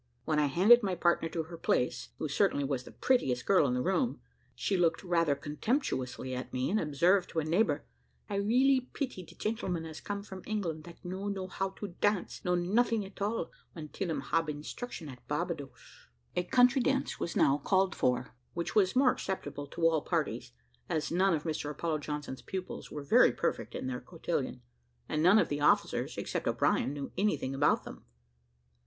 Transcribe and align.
When 0.25 0.39
I 0.39 0.47
handed 0.47 0.81
my 0.81 0.95
partner 0.95 1.29
to 1.29 1.43
her 1.43 1.57
place, 1.59 2.09
who 2.17 2.27
certainly 2.27 2.63
was 2.63 2.85
the 2.85 2.91
prettiest 2.91 3.45
girl 3.45 3.67
in 3.67 3.75
the 3.75 3.83
room, 3.83 4.19
she 4.55 4.75
looked 4.75 5.03
rather 5.03 5.35
contemptuously 5.35 6.33
at 6.33 6.51
me, 6.51 6.71
and 6.71 6.79
observed 6.79 7.29
to 7.29 7.39
a 7.39 7.43
neighbour, 7.43 7.85
"I 8.27 8.37
really 8.37 8.89
pity 8.93 9.21
de 9.21 9.35
gentleman 9.35 9.85
as 9.85 10.01
come 10.01 10.23
from 10.23 10.41
England 10.47 10.85
dat 10.85 10.97
no 11.03 11.27
know 11.27 11.45
how 11.47 11.69
to 11.69 11.89
dance, 11.89 12.41
nor 12.43 12.57
nothing 12.57 13.05
at 13.05 13.21
all, 13.21 13.51
until 13.75 14.09
em 14.09 14.21
hab 14.21 14.49
instruction 14.49 15.07
at 15.07 15.27
Barbadoes." 15.27 15.69
A 16.35 16.45
country 16.45 16.81
dance 16.81 17.19
was 17.19 17.35
now 17.35 17.59
called 17.59 17.93
for, 17.93 18.33
which 18.55 18.73
was 18.73 18.95
more 18.95 19.11
acceptable 19.11 19.67
to 19.67 19.83
all 19.87 20.01
parties, 20.01 20.51
as 20.89 21.11
none 21.11 21.35
of 21.35 21.43
Mr 21.43 21.69
Apollo 21.69 21.99
Johnson's 21.99 22.41
pupils 22.41 22.89
were 22.89 23.03
very 23.03 23.31
perfect 23.31 23.75
in 23.75 23.85
their 23.85 24.01
cotillon, 24.01 24.63
and 25.07 25.21
none 25.21 25.37
of 25.37 25.49
the 25.49 25.61
officers, 25.61 26.17
except 26.17 26.47
O'Brien, 26.47 26.91
knew 26.91 27.11
anything 27.19 27.53
about 27.53 27.83
them. 27.83 28.03